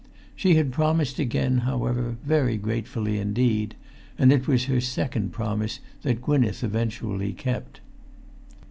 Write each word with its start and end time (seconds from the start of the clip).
She 0.35 0.55
had 0.55 0.71
promised 0.71 1.19
again, 1.19 1.59
however, 1.59 2.15
very 2.25 2.57
gratefully 2.57 3.19
indeed; 3.19 3.75
and 4.17 4.33
it 4.33 4.47
was 4.47 4.63
her 4.65 4.81
second 4.81 5.31
promise 5.31 5.79
that 6.01 6.23
Gwynneth 6.23 6.63
eventually 6.63 7.33
kept. 7.33 7.81